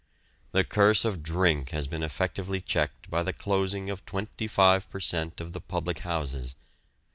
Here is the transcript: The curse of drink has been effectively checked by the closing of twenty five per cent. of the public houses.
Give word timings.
The 0.51 0.63
curse 0.63 1.05
of 1.05 1.21
drink 1.21 1.69
has 1.69 1.85
been 1.87 2.01
effectively 2.01 2.59
checked 2.59 3.11
by 3.11 3.21
the 3.21 3.33
closing 3.33 3.91
of 3.91 4.03
twenty 4.03 4.47
five 4.47 4.89
per 4.89 4.99
cent. 4.99 5.39
of 5.39 5.53
the 5.53 5.61
public 5.61 5.99
houses. 5.99 6.55